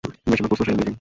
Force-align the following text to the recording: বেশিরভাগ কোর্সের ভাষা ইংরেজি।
বেশিরভাগ 0.29 0.49
কোর্সের 0.51 0.61
ভাষা 0.67 0.73
ইংরেজি। 0.75 0.89